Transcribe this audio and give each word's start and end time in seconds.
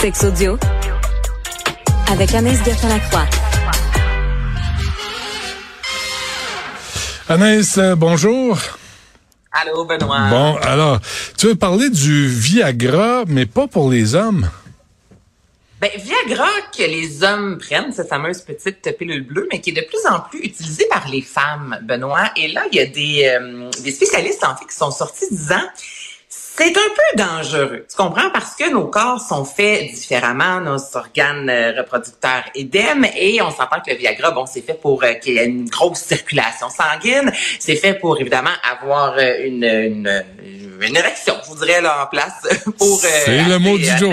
Sex 0.00 0.22
audio 0.22 0.56
avec 2.08 2.32
Anaïs 2.32 2.62
Gertin-Lacroix. 2.64 3.26
Anaïs, 7.28 7.76
euh, 7.78 7.96
bonjour. 7.96 8.56
Allô, 9.50 9.84
Benoît. 9.84 10.28
Bon, 10.30 10.56
alors, 10.58 11.00
tu 11.36 11.48
veux 11.48 11.56
parler 11.56 11.90
du 11.90 12.28
Viagra, 12.28 13.24
mais 13.26 13.44
pas 13.44 13.66
pour 13.66 13.90
les 13.90 14.14
hommes? 14.14 14.48
Ben, 15.80 15.90
Viagra 15.96 16.48
que 16.76 16.84
les 16.84 17.24
hommes 17.24 17.58
prennent, 17.58 17.92
cette 17.92 18.08
fameuse 18.08 18.42
petite 18.42 18.96
pilule 18.96 19.26
bleue, 19.26 19.48
mais 19.50 19.60
qui 19.60 19.70
est 19.70 19.72
de 19.72 19.84
plus 19.84 20.06
en 20.08 20.20
plus 20.20 20.38
utilisée 20.44 20.86
par 20.88 21.08
les 21.08 21.22
femmes, 21.22 21.76
Benoît. 21.82 22.30
Et 22.36 22.46
là, 22.46 22.62
il 22.70 22.76
y 22.76 22.80
a 22.80 22.86
des, 22.86 23.24
euh, 23.26 23.68
des 23.82 23.90
spécialistes, 23.90 24.44
en 24.44 24.54
fait, 24.54 24.66
qui 24.66 24.76
sont 24.76 24.92
sortis 24.92 25.26
disant 25.28 25.62
c'est 26.58 26.76
un 26.76 26.90
peu 26.94 27.22
dangereux. 27.22 27.86
Tu 27.88 27.96
comprends? 27.96 28.30
Parce 28.30 28.54
que 28.54 28.70
nos 28.70 28.86
corps 28.86 29.20
sont 29.20 29.44
faits 29.44 29.92
différemment, 29.92 30.60
nos 30.60 30.78
organes 30.94 31.48
euh, 31.48 31.72
reproducteurs 31.78 32.44
idem, 32.54 33.06
et 33.16 33.40
on 33.40 33.50
s'entend 33.50 33.80
que 33.84 33.92
le 33.92 33.96
Viagra, 33.96 34.32
bon, 34.32 34.44
c'est 34.46 34.62
fait 34.62 34.74
pour 34.74 35.02
euh, 35.04 35.14
qu'il 35.14 35.34
y 35.34 35.38
ait 35.38 35.46
une 35.46 35.68
grosse 35.68 36.00
circulation 36.00 36.68
sanguine. 36.68 37.32
C'est 37.58 37.76
fait 37.76 37.94
pour, 37.94 38.20
évidemment, 38.20 38.50
avoir 38.70 39.14
euh, 39.18 39.34
une, 39.44 39.64
une, 39.64 40.24
une, 40.80 40.96
érection, 40.96 41.34
je 41.44 41.48
vous 41.48 41.64
dirais, 41.64 41.80
là, 41.80 42.04
en 42.04 42.06
place 42.06 42.42
pour... 42.78 43.00
c'est 43.00 43.44
le 43.44 43.58
mot 43.58 43.78
du 43.78 43.86
jour. 43.96 44.12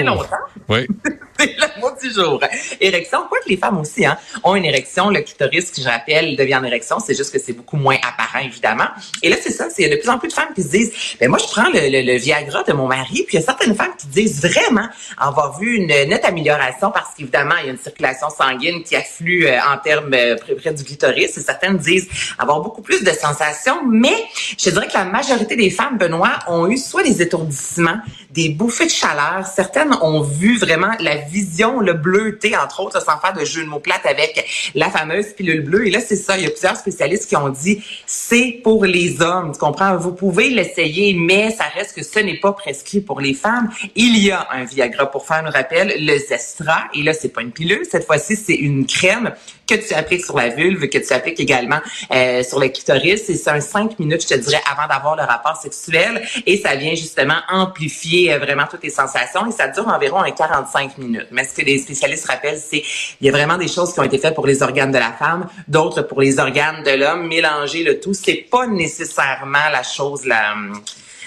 Oui. 0.69 0.87
c'est 1.37 1.55
le 1.57 1.81
mot 1.81 1.91
du 2.01 2.11
jour. 2.11 2.39
Érection, 2.79 3.25
quoi 3.27 3.39
que 3.39 3.49
les 3.49 3.57
femmes 3.57 3.79
aussi 3.79 4.05
hein, 4.05 4.17
ont 4.43 4.55
une 4.55 4.65
érection. 4.65 5.09
Le 5.09 5.21
clitoris, 5.21 5.71
que 5.71 5.81
je 5.81 5.87
rappelle, 5.87 6.35
devient 6.35 6.55
en 6.55 6.63
érection. 6.63 6.99
C'est 6.99 7.15
juste 7.15 7.31
que 7.31 7.39
c'est 7.39 7.53
beaucoup 7.53 7.77
moins 7.77 7.97
apparent, 7.97 8.45
évidemment. 8.45 8.87
Et 9.21 9.29
là, 9.29 9.35
c'est 9.41 9.51
ça. 9.51 9.65
A 9.65 9.89
de 9.89 9.95
plus 9.97 10.09
en 10.09 10.17
plus 10.17 10.29
de 10.29 10.33
femmes 10.33 10.53
qui 10.55 10.63
se 10.63 10.69
disent, 10.69 10.93
ben 11.19 11.29
moi, 11.29 11.37
je 11.37 11.45
prends 11.45 11.69
le, 11.69 11.89
le, 11.89 12.01
le 12.01 12.17
Viagra 12.17 12.63
de 12.63 12.73
mon 12.73 12.87
mari. 12.87 13.23
Puis 13.27 13.33
il 13.33 13.39
y 13.39 13.43
a 13.43 13.45
certaines 13.45 13.75
femmes 13.75 13.93
qui 13.97 14.07
disent 14.07 14.41
vraiment 14.41 14.87
avoir 15.17 15.59
vu 15.59 15.75
une 15.75 15.87
nette 15.87 16.25
amélioration 16.25 16.91
parce 16.91 17.13
qu'évidemment, 17.15 17.55
il 17.61 17.65
y 17.65 17.69
a 17.69 17.71
une 17.71 17.77
circulation 17.77 18.27
sanguine 18.29 18.83
qui 18.83 18.95
afflue 18.95 19.47
euh, 19.47 19.57
en 19.61 19.77
termes 19.77 20.13
euh, 20.13 20.35
près, 20.35 20.73
du 20.73 20.83
clitoris. 20.83 21.37
Et 21.37 21.41
certaines 21.41 21.77
disent 21.77 22.07
avoir 22.37 22.61
beaucoup 22.61 22.81
plus 22.81 23.03
de 23.03 23.11
sensations. 23.11 23.81
Mais 23.89 24.25
je 24.57 24.69
dirais 24.69 24.87
que 24.87 24.93
la 24.93 25.05
majorité 25.05 25.55
des 25.55 25.69
femmes, 25.69 25.97
Benoît, 25.97 26.39
ont 26.47 26.67
eu 26.67 26.77
soit 26.77 27.03
des 27.03 27.21
étourdissements, 27.21 27.97
des 28.31 28.49
bouffées 28.49 28.85
de 28.85 28.91
chaleur. 28.91 29.45
Certaines 29.45 29.93
ont 30.01 30.21
vu 30.21 30.57
vraiment 30.57 30.91
la 30.99 31.17
vision, 31.29 31.79
le 31.79 31.93
bleuté, 31.93 32.55
entre 32.55 32.81
autres, 32.81 33.01
sans 33.01 33.19
faire 33.19 33.33
de 33.33 33.45
jeu 33.45 33.63
de 33.63 33.69
mots 33.69 33.79
plates 33.79 34.05
avec 34.05 34.45
la 34.75 34.89
fameuse 34.89 35.27
pilule 35.33 35.61
bleue. 35.61 35.87
Et 35.87 35.91
là, 35.91 35.99
c'est 35.99 36.15
ça. 36.15 36.37
Il 36.37 36.43
y 36.43 36.47
a 36.47 36.49
plusieurs 36.49 36.77
spécialistes 36.77 37.27
qui 37.27 37.35
ont 37.35 37.49
dit, 37.49 37.83
c'est 38.05 38.59
pour 38.63 38.85
les 38.85 39.21
hommes. 39.21 39.51
Tu 39.51 39.59
comprends? 39.59 39.95
Vous 39.97 40.13
pouvez 40.13 40.49
l'essayer, 40.49 41.13
mais 41.13 41.51
ça 41.51 41.65
reste 41.75 41.95
que 41.95 42.03
ce 42.03 42.19
n'est 42.19 42.39
pas 42.39 42.53
prescrit 42.53 43.01
pour 43.01 43.21
les 43.21 43.33
femmes. 43.33 43.69
Il 43.95 44.17
y 44.17 44.31
a 44.31 44.47
un 44.51 44.63
Viagra 44.65 45.09
pour 45.11 45.25
faire 45.25 45.45
un 45.45 45.49
rappel, 45.49 45.93
le 45.99 46.17
Zestra. 46.17 46.85
Et 46.93 47.03
là, 47.03 47.13
c'est 47.13 47.29
pas 47.29 47.41
une 47.41 47.51
pilule. 47.51 47.85
Cette 47.89 48.05
fois-ci, 48.05 48.35
c'est 48.35 48.55
une 48.55 48.85
crème 48.85 49.33
que 49.67 49.75
tu 49.75 49.93
appliques 49.93 50.25
sur 50.25 50.37
la 50.37 50.49
vulve, 50.49 50.87
que 50.89 50.97
tu 50.97 51.13
appliques 51.13 51.39
également 51.39 51.79
euh, 52.13 52.43
sur 52.43 52.59
le 52.59 52.69
clitoris. 52.69 53.29
Et 53.29 53.35
c'est 53.35 53.49
un 53.49 53.61
5 53.61 53.99
minutes, 53.99 54.23
je 54.23 54.35
te 54.35 54.39
dirais, 54.39 54.61
avant 54.71 54.87
d'avoir 54.87 55.15
le 55.15 55.23
rapport 55.23 55.57
sexuel. 55.57 56.21
Et 56.45 56.57
ça 56.57 56.75
vient 56.75 56.95
justement 56.95 57.37
amplifier 57.49 58.33
euh, 58.33 58.39
vraiment 58.39 58.65
toutes 58.69 58.81
tes 58.81 58.89
sensations. 58.89 59.47
Et 59.47 59.51
ça 59.51 59.67
dure 59.67 59.87
environ 59.87 60.19
un 60.19 60.31
45 60.31 60.97
minutes. 60.97 61.14
Mais 61.31 61.43
ce 61.43 61.53
que 61.53 61.65
les 61.65 61.79
spécialistes 61.79 62.27
rappellent, 62.27 62.59
c'est 62.59 62.83
il 63.21 63.25
y 63.25 63.29
a 63.29 63.31
vraiment 63.31 63.57
des 63.57 63.67
choses 63.67 63.93
qui 63.93 63.99
ont 63.99 64.03
été 64.03 64.17
faites 64.17 64.35
pour 64.35 64.47
les 64.47 64.61
organes 64.61 64.91
de 64.91 64.97
la 64.97 65.11
femme, 65.11 65.47
d'autres 65.67 66.01
pour 66.01 66.21
les 66.21 66.39
organes 66.39 66.83
de 66.83 66.91
l'homme. 66.91 67.27
Mélanger 67.27 67.83
le 67.83 67.99
tout, 67.99 68.13
c'est 68.13 68.45
pas 68.49 68.67
nécessairement 68.67 69.69
la 69.71 69.83
chose 69.83 70.25
la 70.25 70.55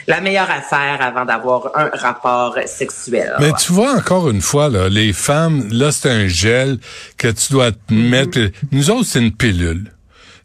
la 0.09 0.23
meilleure 0.23 0.51
affaire 0.51 1.03
avant 1.03 1.27
d'avoir 1.27 1.71
un 1.75 1.91
rapport 1.93 2.57
sexuel. 2.65 3.35
Mais 3.41 3.53
tu 3.61 3.73
vois, 3.73 3.93
encore 3.93 4.31
une 4.31 4.41
fois, 4.41 4.71
là, 4.71 4.89
les 4.89 5.13
femmes, 5.13 5.69
là, 5.71 5.93
c'est 5.93 6.11
un 6.11 6.27
gel 6.27 6.79
que 7.19 7.29
tu 7.29 7.53
dois 7.53 7.73
te 7.73 7.93
mettre. 7.93 8.39
Nous 8.73 8.91
autres, 8.91 9.05
c'est 9.05 9.21
une 9.21 9.33
pilule. 9.33 9.93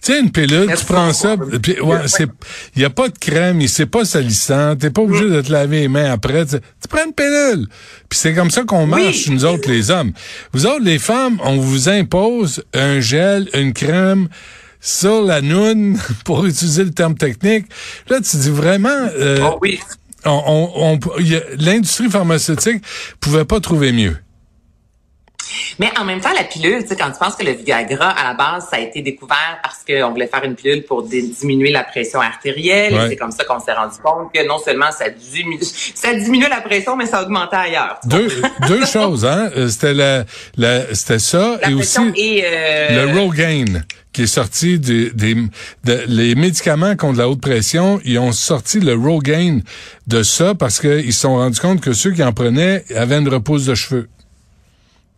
Tu 0.03 0.11
sais, 0.11 0.19
une 0.19 0.31
pilule, 0.31 0.69
tu 0.77 0.83
prends 0.83 1.13
ça, 1.13 1.37
puis, 1.61 1.79
ouais, 1.79 1.99
c'est, 2.07 2.27
il 2.75 2.81
y 2.81 2.85
a 2.85 2.89
pas 2.89 3.07
de 3.07 3.17
crème, 3.17 3.65
c'est 3.67 3.85
pas 3.85 4.03
salissant, 4.03 4.75
t'es 4.75 4.89
pas 4.89 5.01
obligé 5.01 5.29
de 5.29 5.39
te 5.39 5.49
laver 5.49 5.81
les 5.81 5.87
mains 5.87 6.11
après, 6.11 6.45
tu, 6.45 6.57
tu 6.59 6.87
prends 6.89 7.05
une 7.05 7.13
pilule. 7.13 7.67
Puis 8.09 8.19
c'est 8.19 8.33
comme 8.33 8.51
ça 8.51 8.63
qu'on 8.63 8.85
marche, 8.85 9.27
oui. 9.27 9.33
nous 9.33 9.45
autres, 9.45 9.69
les 9.69 9.91
hommes. 9.91 10.11
Vous 10.51 10.65
autres, 10.65 10.83
les 10.83 10.99
femmes, 10.99 11.39
on 11.41 11.55
vous 11.55 11.87
impose 11.87 12.65
un 12.73 12.99
gel, 12.99 13.47
une 13.53 13.71
crème, 13.71 14.27
sur 14.81 15.21
la 15.23 15.39
noune, 15.39 15.97
pour 16.25 16.45
utiliser 16.45 16.83
le 16.83 16.91
terme 16.91 17.15
technique. 17.15 17.67
Là, 18.09 18.19
tu 18.19 18.35
dis 18.35 18.49
vraiment... 18.49 18.89
Euh, 18.89 19.39
oh 19.41 19.57
oui. 19.61 19.79
On, 20.25 20.69
on, 20.75 20.99
L'industrie 21.59 22.09
pharmaceutique 22.09 22.83
pouvait 23.21 23.45
pas 23.45 23.61
trouver 23.61 23.93
mieux. 23.93 24.17
Mais 25.79 25.91
en 25.99 26.05
même 26.05 26.19
temps, 26.19 26.33
la 26.35 26.43
pilule, 26.43 26.83
tu 26.83 26.89
sais, 26.89 26.95
quand 26.95 27.11
tu 27.11 27.19
penses 27.19 27.35
que 27.35 27.45
le 27.45 27.53
Viagra, 27.53 28.09
à 28.09 28.23
la 28.23 28.33
base, 28.33 28.67
ça 28.69 28.77
a 28.77 28.79
été 28.79 29.01
découvert 29.01 29.59
parce 29.61 29.79
qu'on 29.87 30.11
voulait 30.11 30.27
faire 30.27 30.43
une 30.43 30.55
pilule 30.55 30.83
pour 30.83 31.03
diminuer 31.03 31.71
la 31.71 31.83
pression 31.83 32.21
artérielle. 32.21 32.93
Ouais. 32.93 33.09
C'est 33.09 33.15
comme 33.15 33.31
ça 33.31 33.43
qu'on 33.43 33.59
s'est 33.59 33.73
rendu 33.73 33.97
compte 34.03 34.33
que 34.33 34.45
non 34.47 34.59
seulement 34.59 34.91
ça 34.91 35.09
diminue, 35.09 35.59
ça 35.61 36.13
diminue 36.13 36.47
la 36.49 36.61
pression, 36.61 36.95
mais 36.95 37.05
ça 37.05 37.21
augmentait 37.23 37.55
ailleurs. 37.55 37.99
Deux, 38.05 38.29
deux 38.67 38.85
choses, 38.85 39.25
hein. 39.25 39.49
C'était 39.67 39.93
la, 39.93 40.25
la 40.57 40.93
c'était 40.93 41.19
ça 41.19 41.57
la 41.61 41.69
et 41.69 41.73
aussi 41.73 42.01
et, 42.15 42.43
euh... 42.45 43.05
le 43.05 43.19
Rogaine 43.19 43.85
qui 44.13 44.23
est 44.23 44.27
sorti 44.27 44.79
des, 44.79 45.09
des 45.09 45.35
de, 45.83 46.03
les 46.07 46.35
médicaments 46.35 46.95
contre 46.95 47.17
la 47.17 47.27
haute 47.27 47.41
pression, 47.41 47.99
ils 48.05 48.19
ont 48.19 48.31
sorti 48.31 48.79
le 48.79 48.93
Rogaine 48.93 49.63
de 50.05 50.21
ça 50.21 50.53
parce 50.53 50.79
qu'ils 50.79 51.13
se 51.13 51.21
sont 51.21 51.35
rendus 51.35 51.59
compte 51.59 51.81
que 51.81 51.93
ceux 51.93 52.11
qui 52.11 52.23
en 52.23 52.31
prenaient 52.31 52.85
avaient 52.95 53.17
une 53.17 53.27
repousse 53.27 53.65
de 53.65 53.75
cheveux. 53.75 54.07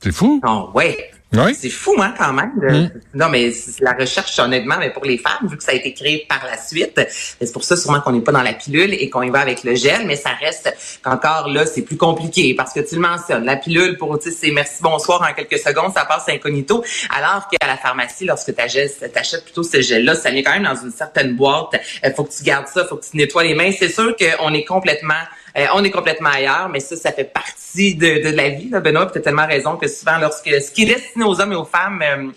C'est 0.06 0.12
fou. 0.12 0.40
Oh, 0.48 0.70
ouais. 0.76 1.10
Oui. 1.34 1.56
C'est 1.60 1.72
fou, 1.72 1.96
hein, 1.98 2.14
quand 2.16 2.32
même. 2.32 2.52
Mm. 2.58 2.90
Non, 3.16 3.28
mais 3.30 3.52
la 3.80 3.94
recherche, 3.94 4.38
honnêtement, 4.38 4.76
mais 4.78 4.92
pour 4.92 5.04
les 5.04 5.18
femmes, 5.18 5.50
vu 5.50 5.58
que 5.58 5.64
ça 5.64 5.72
a 5.72 5.74
été 5.74 5.96
créé 5.96 6.28
par 6.30 6.46
la 6.46 6.60
suite, 6.60 7.02
c'est 7.10 7.52
pour 7.52 7.64
ça 7.64 7.76
sûrement 7.76 8.02
qu'on 8.02 8.12
n'est 8.12 8.22
pas 8.22 8.32
dans 8.32 8.44
la 8.44 8.54
pilule 8.54 8.94
et 8.94 9.10
qu'on 9.10 9.24
y 9.24 9.32
va 9.32 9.40
avec 9.40 9.64
le 9.64 9.74
gel, 9.74 10.06
mais 10.06 10.16
ça 10.16 10.30
reste 10.40 10.72
qu'encore 11.02 11.50
là, 11.50 11.66
c'est 11.66 11.82
plus 11.82 11.98
compliqué 11.98 12.54
parce 12.54 12.72
que 12.72 12.82
tu 12.82 12.96
le 12.96 13.02
mentionnes. 13.02 13.46
La 13.46 13.56
pilule, 13.56 13.98
pour, 13.98 14.20
tu 14.20 14.32
c'est 14.32 14.52
merci, 14.52 14.84
bonsoir 14.84 15.28
en 15.28 15.34
quelques 15.34 15.58
secondes, 15.58 15.92
ça 15.92 16.06
passe 16.06 16.30
incognito. 16.30 16.84
Alors 17.10 17.48
qu'à 17.48 17.66
la 17.66 17.78
pharmacie, 17.78 18.26
lorsque 18.26 18.54
tu 18.56 18.62
achètes 18.62 19.44
plutôt 19.44 19.64
ce 19.64 19.82
gel-là, 19.82 20.14
ça 20.14 20.30
vient 20.30 20.44
quand 20.44 20.54
même 20.54 20.72
dans 20.72 20.80
une 20.80 20.92
certaine 20.92 21.36
boîte. 21.36 21.82
Il 22.04 22.14
faut 22.14 22.26
que 22.26 22.32
tu 22.32 22.44
gardes 22.44 22.68
ça, 22.68 22.86
faut 22.86 22.98
que 22.98 23.06
tu 23.06 23.18
nettoies 23.18 23.44
les 23.44 23.56
mains. 23.56 23.72
C'est 23.72 23.90
sûr 23.90 24.16
qu'on 24.16 24.54
est 24.54 24.66
complètement 24.66 25.16
euh, 25.58 25.66
on 25.74 25.84
est 25.84 25.92
complètement 25.92 26.30
ailleurs, 26.30 26.70
mais 26.72 26.80
ça, 26.80 26.96
ça 26.96 27.12
fait 27.12 27.24
partie 27.24 27.96
de, 27.96 28.24
de 28.24 28.36
la 28.36 28.50
vie. 28.50 28.70
Là, 28.70 28.80
Benoît, 28.80 29.10
tu 29.12 29.20
as 29.20 29.22
tellement 29.22 29.48
raison 29.48 29.78
que 29.78 29.88
souvent, 29.88 30.18
lorsque 30.20 30.50
ce 30.50 30.72
qui 30.72 30.84
est 30.84 30.94
destiné 30.96 31.26
aux 31.26 31.40
hommes 31.40 31.54
et 31.54 31.56
aux 31.56 31.66
femmes, 31.66 32.02
euh, 32.02 32.32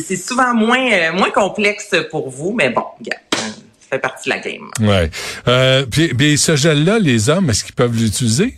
c'est 0.00 0.16
souvent 0.16 0.54
moins 0.54 0.90
euh, 0.90 1.12
moins 1.12 1.30
complexe 1.30 1.94
pour 2.10 2.30
vous, 2.30 2.52
mais 2.52 2.70
bon, 2.70 2.84
yeah, 3.04 3.16
ça 3.32 3.88
fait 3.90 3.98
partie 3.98 4.30
de 4.30 4.34
la 4.34 4.40
game. 4.40 4.70
Ouais. 4.80 5.10
Euh, 5.48 5.84
puis, 5.84 6.14
puis 6.14 6.38
ce 6.38 6.56
gel-là, 6.56 6.98
les 6.98 7.28
hommes, 7.28 7.50
est-ce 7.50 7.64
qu'ils 7.64 7.74
peuvent 7.74 7.94
l'utiliser? 7.94 8.56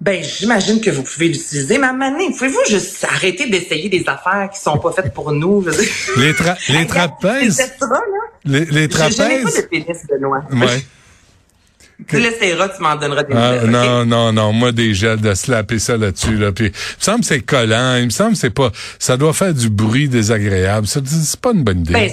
Ben, 0.00 0.22
j'imagine 0.22 0.80
que 0.82 0.90
vous 0.90 1.02
pouvez 1.02 1.28
l'utiliser, 1.28 1.78
mais 1.78 1.86
à 1.86 1.94
pouvez-vous 2.36 2.64
juste 2.68 3.04
arrêter 3.04 3.48
d'essayer 3.48 3.88
des 3.88 4.04
affaires 4.06 4.50
qui 4.52 4.60
sont 4.60 4.76
pas 4.76 4.92
faites 4.92 5.14
pour 5.14 5.32
nous? 5.32 5.64
Les, 6.18 6.34
tra 6.34 6.56
les 6.68 6.86
trapèzes? 6.86 7.72
Les, 8.44 8.66
les 8.66 8.88
trapèzes? 8.88 9.16
Je 9.16 9.22
n'ai 9.22 9.42
pas 9.44 9.62
de 9.62 9.66
pénis, 9.68 10.06
Benoît. 10.10 10.42
Ouais. 10.50 10.84
Tu 12.08 12.18
l'essayeras, 12.18 12.68
tu 12.70 12.82
m'en 12.82 12.96
donneras 12.96 13.22
des 13.22 13.34
ah, 13.36 13.54
nouvelles, 13.54 13.70
Non, 13.70 14.00
okay? 14.00 14.08
non, 14.08 14.32
non. 14.32 14.52
Moi, 14.52 14.72
des 14.72 14.94
gels 14.94 15.20
de 15.20 15.34
slapper 15.34 15.78
ça 15.78 15.96
là-dessus. 15.96 16.36
Là, 16.36 16.52
puis, 16.52 16.66
il 16.66 16.70
me 16.70 16.74
semble 16.98 17.20
que 17.20 17.26
c'est 17.26 17.40
collant. 17.40 17.96
Il 17.96 18.06
me 18.06 18.10
semble 18.10 18.32
que 18.32 18.38
c'est 18.38 18.50
pas. 18.50 18.72
Ça 18.98 19.16
doit 19.16 19.32
faire 19.32 19.54
du 19.54 19.70
bruit 19.70 20.08
désagréable. 20.08 20.86
Ça, 20.86 21.00
c'est 21.04 21.40
pas 21.40 21.52
une 21.52 21.62
bonne 21.62 21.80
idée. 21.80 21.92
Ben, 21.92 22.10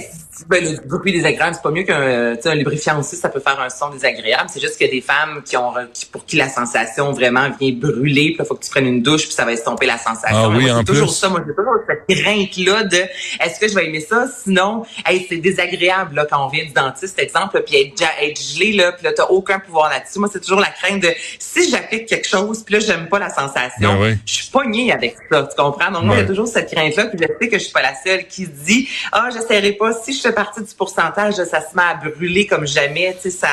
ben, 0.48 0.64
le 0.64 0.88
bruit 0.88 1.12
désagréable, 1.12 1.54
c'est 1.54 1.62
pas 1.62 1.70
mieux 1.70 1.82
qu'un 1.84 2.36
un 2.44 2.54
lubrifiant 2.54 2.98
aussi, 2.98 3.16
ça 3.16 3.28
peut 3.28 3.40
faire 3.40 3.60
un 3.60 3.68
son 3.70 3.90
désagréable. 3.90 4.48
C'est 4.52 4.60
juste 4.60 4.76
qu'il 4.76 4.86
y 4.86 4.90
a 4.90 4.92
des 4.92 5.00
femmes 5.00 5.42
qui 5.44 5.56
ont 5.56 5.72
qui, 5.92 6.06
pour 6.06 6.24
qui 6.26 6.36
la 6.36 6.48
sensation 6.48 7.12
vraiment 7.12 7.48
vient 7.60 7.72
brûler, 7.72 8.32
puis 8.34 8.36
il 8.40 8.44
faut 8.44 8.54
que 8.54 8.64
tu 8.64 8.70
prennes 8.70 8.86
une 8.86 9.02
douche, 9.02 9.24
puis 9.24 9.32
ça 9.32 9.44
va 9.44 9.52
estomper 9.52 9.86
la 9.86 9.98
sensation. 9.98 10.36
Ah 10.36 10.48
oui, 10.48 10.66
moi, 10.66 10.78
en 10.78 10.84
toujours 10.84 11.10
ça. 11.12 11.28
Moi, 11.28 11.42
j'ai 11.46 11.54
toujours 11.54 11.74
cette 11.88 12.18
crainte-là 12.22 12.84
de 12.84 12.96
est-ce 13.40 13.60
que 13.60 13.68
je 13.68 13.74
vais 13.74 13.86
aimer 13.86 14.00
ça? 14.00 14.26
Sinon, 14.42 14.84
hey, 15.06 15.26
c'est 15.28 15.36
désagréable 15.38 16.16
là, 16.16 16.26
quand 16.30 16.44
on 16.44 16.48
vient 16.48 16.64
du 16.64 16.72
dentiste, 16.72 17.18
exemple, 17.18 17.62
puis 17.66 17.76
être, 17.76 18.02
être 18.20 18.40
gelé, 18.40 18.72
là, 18.72 18.92
puis 18.92 19.04
là, 19.04 19.12
t'as 19.12 19.26
aucun 19.26 19.58
pouvoir 19.58 19.90
là-dessus. 19.90 20.18
Moi, 20.18 20.28
c'est 20.32 20.40
toujours 20.40 20.60
la 20.60 20.68
crainte 20.70 21.02
de 21.02 21.10
si 21.38 21.70
j'applique 21.70 22.06
quelque 22.06 22.28
chose, 22.28 22.62
puis 22.64 22.74
là, 22.74 22.80
j'aime 22.80 23.08
pas 23.08 23.18
la 23.18 23.28
sensation, 23.30 23.94
Ben 23.94 24.00
oui. 24.00 24.14
je 24.26 24.32
suis 24.34 24.50
pognée 24.50 24.92
avec 24.92 25.16
ça, 25.30 25.42
tu 25.50 25.56
comprends? 25.56 25.90
Donc, 25.90 26.04
moi, 26.04 26.14
il 26.14 26.18
y 26.18 26.22
Ouais. 26.22 26.24
a 26.24 26.28
toujours 26.28 26.46
cette 26.48 26.70
crainte-là, 26.72 27.06
puis 27.06 27.18
je 27.20 27.26
sais 27.40 27.48
que 27.48 27.58
je 27.58 27.64
suis 27.64 27.72
pas 27.72 27.82
la 27.82 27.94
seule 28.04 28.26
qui 28.26 28.46
dit 28.46 28.88
Ah, 29.12 29.28
j'essaierai 29.32 29.72
pas. 29.72 29.92
Si 29.92 30.12
je 30.14 30.20
partie 30.32 30.62
du 30.62 30.74
pourcentage, 30.74 31.34
ça 31.34 31.60
se 31.60 31.76
met 31.76 31.82
à 31.82 31.94
brûler 31.94 32.46
comme 32.46 32.66
jamais, 32.66 33.14
tu 33.14 33.30
sais, 33.30 33.38
ça, 33.38 33.48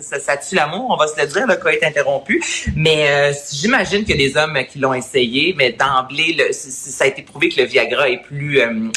ça, 0.00 0.18
ça, 0.18 0.36
tue 0.36 0.54
l'amour, 0.54 0.86
on 0.90 0.96
va 0.96 1.06
se 1.06 1.20
le 1.20 1.26
dire, 1.26 1.46
le 1.46 1.56
cas 1.56 1.70
est 1.70 1.84
interrompu. 1.84 2.42
Mais 2.76 3.08
euh, 3.08 3.32
j'imagine 3.52 4.04
a 4.12 4.16
des 4.16 4.36
hommes 4.36 4.58
qui 4.70 4.78
l'ont 4.78 4.94
essayé, 4.94 5.54
mais 5.56 5.72
d'emblée, 5.72 6.36
ça 6.52 7.04
a 7.04 7.06
été 7.08 7.22
prouvé 7.22 7.48
que 7.48 7.60
le 7.60 7.66
Viagra 7.66 8.08
est 8.08 8.22
plus, 8.22 8.60
euh, 8.60 8.88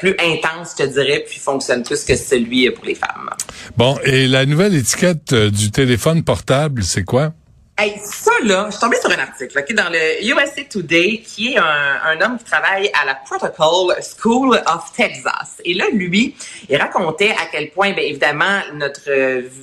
plus 0.00 0.16
intense, 0.18 0.74
je 0.78 0.84
dirais, 0.84 1.24
puis 1.26 1.38
fonctionne 1.38 1.82
plus 1.82 2.04
que 2.04 2.16
celui 2.16 2.70
pour 2.70 2.84
les 2.84 2.94
femmes. 2.94 3.30
Bon, 3.76 3.98
et 4.04 4.26
la 4.26 4.46
nouvelle 4.46 4.74
étiquette 4.74 5.32
euh, 5.32 5.50
du 5.50 5.70
téléphone 5.70 6.22
portable, 6.22 6.82
c'est 6.82 7.04
quoi? 7.04 7.32
Hey, 7.78 8.00
ça, 8.02 8.30
là, 8.42 8.64
je 8.68 8.70
suis 8.70 8.80
tombée 8.80 8.96
sur 8.98 9.10
un 9.10 9.18
article 9.18 9.58
okay, 9.58 9.74
dans 9.74 9.90
le 9.90 10.24
USA 10.24 10.64
Today 10.64 11.22
qui 11.22 11.52
est 11.52 11.58
un, 11.58 12.18
homme 12.22 12.38
qui 12.38 12.44
travaille 12.44 12.90
à 12.98 13.04
la 13.04 13.14
Protocol 13.14 13.94
School 14.00 14.54
of 14.66 14.92
Texas. 14.96 15.60
Et 15.62 15.74
là, 15.74 15.84
lui, 15.92 16.34
il 16.70 16.76
racontait 16.78 17.32
à 17.32 17.44
quel 17.52 17.70
point, 17.72 17.92
bien 17.92 18.04
évidemment, 18.04 18.60
notre, 18.72 19.10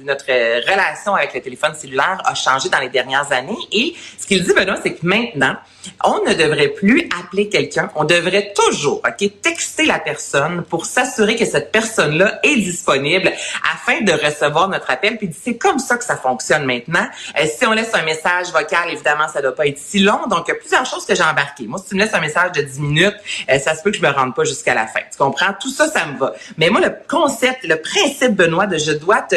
notre 0.03 0.27
relation 0.27 1.15
avec 1.15 1.33
le 1.33 1.41
téléphone 1.41 1.73
cellulaire 1.73 2.21
a 2.23 2.35
changé 2.35 2.69
dans 2.69 2.77
les 2.77 2.89
dernières 2.89 3.31
années. 3.31 3.57
Et 3.71 3.95
ce 4.19 4.27
qu'il 4.27 4.43
dit, 4.43 4.53
Benoît, 4.53 4.77
c'est 4.83 4.93
que 4.93 5.07
maintenant, 5.07 5.55
on 6.03 6.23
ne 6.23 6.35
devrait 6.35 6.69
plus 6.69 7.09
appeler 7.19 7.49
quelqu'un. 7.49 7.89
On 7.95 8.03
devrait 8.03 8.53
toujours, 8.55 9.01
OK, 9.05 9.41
texter 9.41 9.85
la 9.85 9.99
personne 9.99 10.63
pour 10.69 10.85
s'assurer 10.85 11.35
que 11.35 11.45
cette 11.45 11.71
personne-là 11.71 12.39
est 12.43 12.57
disponible 12.57 13.31
afin 13.73 14.01
de 14.01 14.11
recevoir 14.11 14.69
notre 14.69 14.91
appel. 14.91 15.17
Puis 15.17 15.31
c'est 15.33 15.57
comme 15.57 15.79
ça 15.79 15.97
que 15.97 16.05
ça 16.05 16.15
fonctionne 16.15 16.65
maintenant. 16.65 17.07
Euh, 17.39 17.45
si 17.45 17.65
on 17.65 17.71
laisse 17.71 17.93
message 18.03 18.51
vocal, 18.51 18.89
évidemment, 18.91 19.27
ça 19.27 19.41
doit 19.41 19.55
pas 19.55 19.67
être 19.67 19.77
si 19.77 19.99
long. 19.99 20.27
Donc, 20.29 20.45
il 20.47 20.49
y 20.49 20.53
a 20.53 20.55
plusieurs 20.55 20.85
choses 20.85 21.05
que 21.05 21.15
j'ai 21.15 21.23
embarquées. 21.23 21.67
Moi, 21.67 21.79
si 21.79 21.89
tu 21.89 21.95
me 21.95 22.01
laisses 22.01 22.13
un 22.13 22.21
message 22.21 22.51
de 22.53 22.61
10 22.61 22.79
minutes, 22.79 23.15
euh, 23.49 23.59
ça 23.59 23.75
se 23.75 23.83
peut 23.83 23.91
que 23.91 23.97
je 23.97 24.01
me 24.01 24.09
rende 24.09 24.35
pas 24.35 24.43
jusqu'à 24.43 24.73
la 24.73 24.87
fin. 24.87 25.01
Tu 25.11 25.17
comprends? 25.17 25.53
Tout 25.59 25.69
ça, 25.69 25.87
ça 25.89 26.05
me 26.05 26.17
va. 26.17 26.33
Mais 26.57 26.69
moi, 26.69 26.81
le 26.81 26.93
concept, 27.07 27.63
le 27.63 27.77
principe, 27.77 28.35
Benoît, 28.35 28.67
de 28.67 28.77
je 28.77 28.91
dois 28.91 29.21
te... 29.21 29.35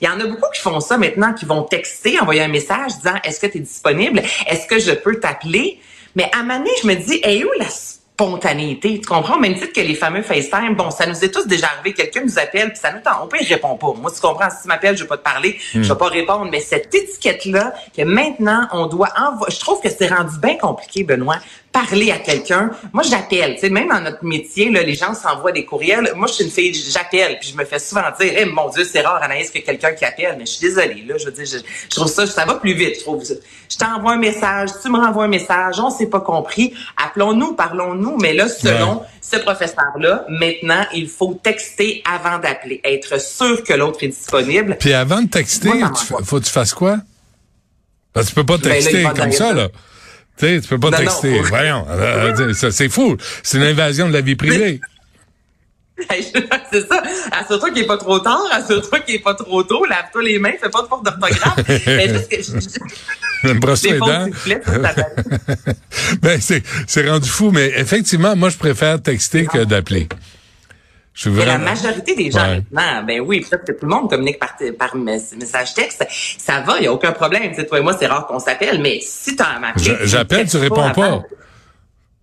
Il 0.00 0.06
y 0.06 0.08
en 0.08 0.20
a 0.20 0.26
beaucoup 0.26 0.50
qui 0.54 0.60
font 0.60 0.80
ça 0.80 0.98
maintenant, 0.98 1.32
qui 1.32 1.44
vont 1.44 1.62
texter, 1.62 2.20
envoyer 2.20 2.42
un 2.42 2.48
message 2.48 2.96
disant 2.98 3.14
est-ce 3.24 3.40
que 3.40 3.46
tu 3.46 3.58
es 3.58 3.60
disponible, 3.60 4.22
est-ce 4.46 4.66
que 4.66 4.78
je 4.78 4.92
peux 4.92 5.18
t'appeler. 5.18 5.80
Mais 6.14 6.30
à 6.38 6.42
ma 6.42 6.58
je 6.58 6.86
me 6.86 6.94
dis, 6.94 7.20
hey, 7.24 7.44
où 7.44 7.50
la 7.58 7.68
spontanéité. 8.22 9.00
Tu 9.00 9.06
comprends? 9.06 9.38
Même 9.38 9.54
titre 9.54 9.72
que 9.72 9.80
les 9.80 9.94
fameux 9.94 10.22
FaceTime, 10.22 10.74
bon, 10.76 10.90
ça 10.90 11.06
nous 11.06 11.24
est 11.24 11.30
tous 11.30 11.46
déjà 11.46 11.66
arrivé. 11.68 11.92
Quelqu'un 11.92 12.22
nous 12.22 12.38
appelle, 12.38 12.70
puis 12.70 12.78
ça 12.78 12.92
nous 12.92 13.00
tente. 13.00 13.14
On 13.22 13.26
peut, 13.26 13.38
il 13.40 13.46
répond 13.46 13.76
pas. 13.76 13.92
Moi, 14.00 14.10
tu 14.14 14.20
comprends? 14.20 14.50
Si 14.50 14.62
tu 14.62 14.68
m'appelles, 14.68 14.96
je 14.96 15.02
vais 15.02 15.08
pas 15.08 15.16
te 15.16 15.24
parler, 15.24 15.58
je 15.74 15.80
vais 15.80 15.94
hmm. 15.94 15.98
pas 15.98 16.08
répondre. 16.08 16.48
Mais 16.50 16.60
cette 16.60 16.94
étiquette-là, 16.94 17.74
que 17.96 18.02
maintenant, 18.02 18.68
on 18.72 18.86
doit 18.86 19.08
envoyer, 19.16 19.54
je 19.54 19.60
trouve 19.60 19.80
que 19.80 19.88
c'est 19.90 20.08
rendu 20.08 20.38
bien 20.40 20.56
compliqué, 20.56 21.02
Benoît, 21.02 21.38
parler 21.72 22.10
à 22.10 22.18
quelqu'un. 22.18 22.70
Moi, 22.92 23.02
j'appelle. 23.02 23.54
Tu 23.54 23.62
sais, 23.62 23.70
même 23.70 23.88
dans 23.88 24.00
notre 24.00 24.24
métier, 24.24 24.70
là, 24.70 24.82
les 24.82 24.94
gens 24.94 25.14
s'envoient 25.14 25.52
des 25.52 25.64
courriels. 25.64 26.12
Moi, 26.14 26.26
je 26.28 26.34
suis 26.34 26.44
une 26.44 26.50
fille, 26.50 26.74
j'appelle, 26.74 27.38
puis 27.40 27.50
je 27.50 27.56
me 27.56 27.64
fais 27.64 27.78
souvent 27.78 28.02
dire, 28.20 28.32
eh, 28.36 28.44
mon 28.44 28.68
Dieu, 28.68 28.84
c'est 28.84 29.00
rare, 29.00 29.22
Anaïs, 29.22 29.50
que 29.50 29.58
quelqu'un 29.58 29.92
qui 29.92 30.04
appelle. 30.04 30.36
Mais 30.38 30.46
je 30.46 30.52
suis 30.52 30.60
désolée, 30.60 31.04
là. 31.06 31.16
Je 31.18 31.24
veux 31.24 31.32
dire, 31.32 31.46
je, 31.46 31.58
trouve 31.88 32.08
ça, 32.08 32.26
ça 32.26 32.44
va 32.44 32.54
plus 32.56 32.74
vite, 32.74 32.96
je 32.98 33.00
trouve. 33.00 33.24
Je 33.24 33.76
t'envoie 33.76 34.12
un 34.12 34.18
message, 34.18 34.70
tu 34.82 34.90
me 34.90 34.98
renvoies 34.98 35.24
un 35.24 35.28
message, 35.28 35.80
on 35.80 35.90
s'est 35.90 36.08
pas 36.08 36.20
compris. 36.20 36.74
Appelons-nous, 37.02 37.54
parlons-nous. 37.54 38.11
Mais 38.20 38.32
là, 38.32 38.48
selon 38.48 39.02
ce 39.20 39.36
professeur-là, 39.36 40.26
maintenant, 40.28 40.84
il 40.94 41.08
faut 41.08 41.38
texter 41.42 42.02
avant 42.04 42.38
d'appeler. 42.38 42.80
Être 42.84 43.20
sûr 43.20 43.62
que 43.64 43.72
l'autre 43.72 44.02
est 44.02 44.08
disponible. 44.08 44.76
Puis 44.78 44.92
avant 44.92 45.22
de 45.22 45.28
texter, 45.28 45.70
tu, 45.70 46.24
faut 46.24 46.40
que 46.40 46.44
tu 46.44 46.50
fasses 46.50 46.74
quoi? 46.74 46.98
Parce 48.12 48.26
que 48.26 48.30
tu 48.30 48.34
peux 48.34 48.46
pas 48.46 48.58
ben 48.58 48.70
texter 48.70 49.02
comme 49.16 49.32
ça, 49.32 49.52
là. 49.52 49.68
Tu 50.38 50.46
sais, 50.46 50.60
tu 50.60 50.68
peux 50.68 50.78
pas 50.78 50.90
texter. 50.90 51.40
Voyons, 51.48 51.86
euh, 51.90 52.34
euh, 52.38 52.70
c'est 52.70 52.88
fou. 52.88 53.16
C'est 53.42 53.58
une 53.58 53.64
invasion 53.64 54.08
de 54.08 54.12
la 54.12 54.20
vie 54.20 54.36
privée. 54.36 54.80
c'est 56.10 56.88
ça. 56.88 57.02
Assure-toi 57.32 57.70
qu'il 57.70 57.82
n'est 57.82 57.86
pas 57.86 57.98
trop 57.98 58.18
tard, 58.18 58.42
assure-toi 58.50 59.00
qu'il 59.00 59.14
n'est 59.14 59.20
pas 59.20 59.34
trop 59.34 59.62
tôt, 59.62 59.84
lave-toi 59.84 60.22
les 60.22 60.38
mains, 60.38 60.52
fais 60.60 60.68
pas 60.68 60.82
de 60.82 60.88
faute 60.88 61.04
d'orthographe. 61.04 61.58
mais 61.86 62.08
juste 62.08 62.28
que 62.28 62.42
je, 63.42 63.52
brosse 63.54 63.84
les 63.84 63.98
dents. 63.98 64.26
ben, 66.22 66.40
c'est, 66.40 66.62
c'est 66.86 67.08
rendu 67.08 67.28
fou, 67.28 67.50
mais 67.50 67.72
effectivement, 67.76 68.36
moi, 68.36 68.48
je 68.48 68.56
préfère 68.56 69.00
texter 69.00 69.46
que 69.46 69.64
d'appeler. 69.64 70.08
La 71.26 71.58
majorité 71.58 72.14
des 72.14 72.30
gens 72.30 72.38
maintenant, 72.38 73.04
ben 73.06 73.20
oui, 73.20 73.40
peut-être 73.40 73.66
que 73.66 73.72
tout 73.72 73.84
le 73.84 73.94
monde 73.94 74.08
communique 74.08 74.38
par, 74.38 74.56
par 74.78 74.96
message 74.96 75.74
texte, 75.74 76.06
ça 76.38 76.60
va, 76.60 76.78
il 76.78 76.82
n'y 76.82 76.86
a 76.86 76.92
aucun 76.92 77.12
problème. 77.12 77.52
Tu 77.54 77.66
toi 77.66 77.78
et 77.78 77.82
moi, 77.82 77.94
c'est 77.98 78.06
rare 78.06 78.26
qu'on 78.26 78.38
s'appelle, 78.38 78.80
mais 78.80 78.98
si 79.02 79.36
tu 79.36 79.42
as 79.42 79.58
un 79.58 80.04
J'appelle, 80.04 80.48
tu 80.48 80.56
réponds 80.56 80.90
pas. 80.90 81.22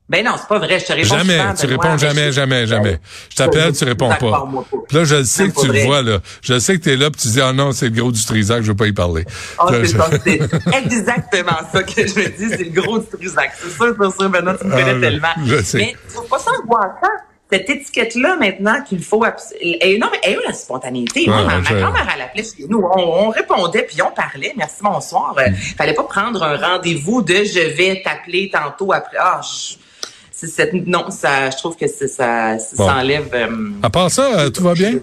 Ben 0.09 0.25
non, 0.25 0.31
c'est 0.37 0.47
pas 0.47 0.57
vrai, 0.57 0.79
je 0.79 0.85
te 0.85 0.93
réponds 0.93 1.17
Jamais, 1.17 1.39
tu 1.59 1.67
réponds 1.67 1.97
jamais, 1.97 2.31
jamais, 2.31 2.65
jamais. 2.65 2.99
Je 3.29 3.35
t'appelle, 3.35 3.73
tu 3.73 3.83
réponds 3.85 4.09
pas. 4.09 4.49
là, 4.91 5.03
je 5.03 5.23
sais 5.23 5.49
que 5.49 5.61
tu 5.61 5.71
le 5.71 5.83
vois, 5.83 6.01
là. 6.01 6.19
Je 6.41 6.57
sais 6.57 6.77
que 6.77 6.83
tu 6.83 6.91
es 6.91 6.97
là, 6.97 7.11
puis 7.11 7.21
tu 7.21 7.27
dis, 7.27 7.41
ah 7.41 7.53
non, 7.53 7.71
c'est 7.71 7.89
le 7.89 8.01
gros 8.01 8.11
du 8.11 8.25
Trisac, 8.25 8.63
je 8.63 8.67
veux 8.69 8.75
pas 8.75 8.87
y 8.87 8.93
parler. 8.93 9.25
Oh, 9.59 9.69
c'est 10.23 10.39
exactement 10.73 11.59
ça 11.71 11.83
que 11.83 12.07
je 12.07 12.15
me 12.15 12.27
dis, 12.27 12.49
c'est 12.49 12.73
le 12.73 12.81
gros 12.81 12.97
du 12.97 13.05
Trisac. 13.05 13.51
C'est 13.55 13.69
sûr, 13.69 13.95
c'est 13.95 14.17
sûr, 14.19 14.29
Benoît, 14.29 14.55
tu 14.59 14.65
me 14.65 14.71
connais 14.71 14.95
ah, 14.95 14.99
tellement. 14.99 15.27
Mais 15.75 15.95
tu 16.07 16.15
faut 16.15 16.21
pas 16.23 16.39
ça 16.39 16.51
voir 16.65 16.97
ça 17.01 17.09
cette 17.51 17.69
étiquette-là 17.69 18.35
maintenant 18.35 18.83
qu'il 18.83 19.03
faut... 19.03 19.23
Et 19.59 19.97
non, 19.97 20.07
mais 20.11 20.37
où 20.37 20.39
la 20.47 20.53
spontanéité? 20.53 21.25
Moi, 21.27 21.43
ma, 21.43 21.61
grand-mère, 21.61 22.07
elle 22.15 22.21
appelait 22.21 22.43
chez 22.43 22.67
nous. 22.67 22.79
On, 22.95 23.29
répondait, 23.29 23.83
puis 23.83 24.01
on 24.03 24.11
parlait. 24.11 24.53
Merci, 24.55 24.77
bonsoir. 24.83 25.35
Euh, 25.39 25.49
mm. 25.49 25.55
fallait 25.75 25.95
pas 25.95 26.03
prendre 26.03 26.43
un 26.43 26.57
rendez-vous 26.57 27.23
de 27.23 27.33
«je 27.43 27.75
vais 27.75 28.03
t'appeler 28.03 28.51
tantôt 28.53 28.93
après 28.93 29.17
ah,». 29.19 29.41
Cette, 30.47 30.73
non, 30.73 31.09
ça, 31.09 31.49
je 31.49 31.57
trouve 31.57 31.75
que 31.75 31.87
ça, 31.87 32.57
ça, 32.57 32.57
enlève... 32.79 33.29
Euh, 33.33 33.71
à 33.83 33.89
part 33.89 34.09
ça, 34.09 34.39
euh, 34.39 34.49
tout 34.49 34.63
va 34.63 34.73
bien? 34.73 34.99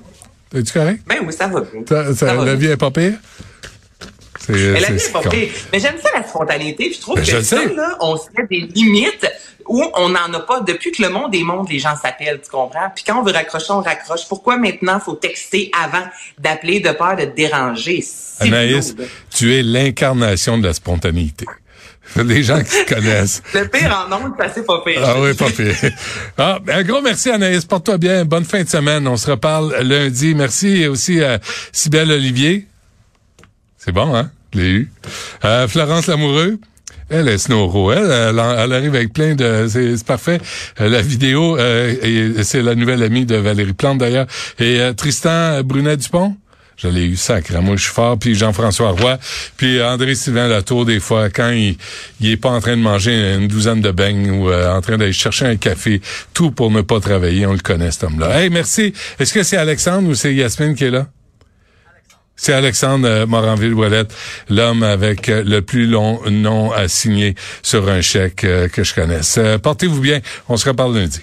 Es-tu 0.55 0.73
correct? 0.73 1.03
Ben 1.07 1.17
oui, 1.25 1.33
ça 1.33 1.49
va 1.49 1.61
bien. 1.61 2.45
la 2.45 2.55
vie 2.55 2.67
est 2.67 2.77
pas 2.77 2.91
pire? 2.91 3.15
Mais 4.49 4.81
la 4.81 4.91
vie 4.91 5.03
est 5.05 5.13
pas 5.13 5.23
pire. 5.23 5.49
Mais 5.73 5.81
j'aime 5.81 5.97
ça, 6.03 6.11
la 6.15 6.27
spontanéité. 6.27 6.93
Je 6.93 7.01
trouve 7.01 7.17
ben, 7.17 7.25
que 7.25 7.43
ça, 7.43 7.65
là, 7.65 7.97
on 8.01 8.17
se 8.17 8.25
met 8.37 8.47
des 8.49 8.67
limites 8.75 9.27
où 9.69 9.85
on 9.95 10.09
n'en 10.09 10.33
a 10.33 10.41
pas 10.41 10.61
depuis 10.61 10.93
que 10.93 11.03
le 11.03 11.09
monde 11.09 11.35
est 11.35 11.43
monde, 11.43 11.69
les 11.69 11.79
gens 11.79 11.97
s'appellent, 11.97 12.41
tu 12.43 12.51
comprends? 12.51 12.89
Puis 12.95 13.05
quand 13.07 13.19
on 13.19 13.23
veut 13.23 13.33
raccrocher, 13.33 13.73
on 13.73 13.81
raccroche. 13.81 14.29
Pourquoi 14.29 14.57
maintenant 14.57 15.01
faut 15.01 15.15
texter 15.15 15.71
avant 15.77 16.05
d'appeler 16.39 16.81
de 16.81 16.91
peur 16.93 17.17
de 17.17 17.25
déranger? 17.25 18.05
Anaïs, 18.41 18.95
tu 19.35 19.55
es 19.55 19.63
l'incarnation 19.63 20.59
de 20.59 20.67
la 20.67 20.73
spontanéité. 20.73 21.47
Des 22.25 22.43
gens 22.43 22.59
qui 22.63 22.85
te 22.85 22.95
connaissent. 22.95 23.43
Le 23.55 23.67
pire 23.69 24.07
en 24.11 24.35
c'est 24.39 24.45
assez 24.45 24.65
pas 24.65 24.83
pire. 24.85 25.01
Ah 25.05 25.21
oui, 25.21 25.35
pas 25.35 25.51
pire. 25.51 25.75
Ah, 26.39 26.59
ben, 26.63 26.79
un 26.79 26.83
gros 26.83 27.01
merci 27.01 27.31
Anaïs, 27.31 27.65
porte-toi 27.65 27.99
bien. 27.99 28.25
Bonne 28.25 28.45
fin 28.45 28.63
de 28.63 28.69
semaine. 28.69 29.07
On 29.09 29.17
se 29.17 29.31
reparle 29.31 29.75
lundi. 29.83 30.35
Merci 30.35 30.87
aussi 30.87 31.23
à 31.23 31.39
Sybelle 31.73 32.11
Olivier. 32.11 32.67
C'est 33.79 33.93
bon, 33.93 34.15
hein? 34.15 34.31
Je 34.55 34.61
l'ai 34.61 34.69
eu. 34.69 34.91
Euh, 35.45 35.69
Florence 35.69 36.07
Lamoureux. 36.07 36.59
Elle 37.09 37.29
est 37.29 37.39
Snowro. 37.39 37.93
Elle, 37.93 38.11
elle, 38.11 38.39
arrive 38.73 38.95
avec 38.95 39.13
plein 39.13 39.35
de... 39.35 39.67
C'est 39.69 40.05
parfait. 40.05 40.41
Euh, 40.81 40.89
la 40.89 41.03
vidéo, 41.03 41.57
euh, 41.57 42.43
c'est 42.43 42.63
la 42.63 42.75
nouvelle 42.75 43.03
amie 43.03 43.27
de 43.27 43.37
Valérie 43.37 43.75
Plante 43.75 43.99
d'ailleurs. 43.99 44.27
Et 44.59 44.81
euh, 44.81 44.93
Tristan 44.93 45.63
Brunet-Dupont, 45.63 46.37
je 46.77 46.89
l'ai 46.89 47.05
eu 47.05 47.17
sacré. 47.17 47.61
Moi, 47.61 47.77
je 47.77 47.83
suis 47.83 47.93
fort. 47.93 48.19
Puis 48.19 48.35
Jean-François 48.35 48.91
Roy. 48.91 49.19
Puis 49.57 49.83
André-Sylvain 49.83 50.49
Latour, 50.49 50.85
des 50.85 51.01
fois, 51.01 51.31
quand 51.31 51.51
il, 51.51 51.77
il 52.21 52.31
est 52.31 52.37
pas 52.37 52.51
en 52.51 52.61
train 52.61 52.77
de 52.77 52.83
manger 52.83 53.35
une 53.35 53.49
douzaine 53.49 53.81
de 53.81 53.91
beignes 53.91 54.31
ou 54.31 54.53
en 54.53 54.81
train 54.81 54.97
d'aller 54.97 55.13
chercher 55.13 55.47
un 55.47 55.57
café, 55.57 56.01
tout 56.35 56.51
pour 56.51 56.71
ne 56.71 56.83
pas 56.83 57.01
travailler, 57.01 57.47
on 57.47 57.53
le 57.53 57.59
connaît, 57.59 57.91
cet 57.91 58.05
homme-là. 58.05 58.41
Hey, 58.41 58.51
merci. 58.51 58.93
Est-ce 59.19 59.33
que 59.33 59.43
c'est 59.43 59.57
Alexandre 59.57 60.09
ou 60.09 60.15
c'est 60.15 60.35
Yasmine 60.35 60.75
qui 60.75 60.85
est 60.85 60.91
là? 60.91 61.07
C'est 62.37 62.53
Alexandre 62.53 63.09
euh, 63.09 63.27
Moranville-Ouellette, 63.27 64.15
l'homme 64.51 64.83
avec 64.83 65.31
euh, 65.31 65.43
le 65.43 65.63
plus 65.63 65.87
long 65.87 66.21
nom 66.31 66.71
à 66.71 66.87
signer 66.87 67.35
sur 67.63 67.89
un 67.89 68.03
chèque 68.03 68.45
euh, 68.45 68.69
que 68.69 68.85
je 68.85 68.95
connaisse. 68.95 69.41
Portez-vous 69.63 70.01
bien. 70.01 70.21
On 70.49 70.59
se 70.59 70.69
reparle 70.69 70.95
lundi. 70.95 71.21